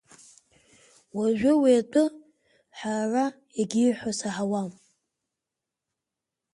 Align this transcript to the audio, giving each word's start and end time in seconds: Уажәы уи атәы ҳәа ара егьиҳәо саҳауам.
Уажәы 1.17 1.51
уи 1.61 1.71
атәы 1.81 2.03
ҳәа 2.77 2.93
ара 3.03 3.25
егьиҳәо 3.59 4.11
саҳауам. 4.19 4.71